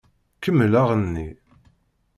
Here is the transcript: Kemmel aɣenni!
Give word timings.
Kemmel 0.43 0.73
aɣenni! 0.81 1.27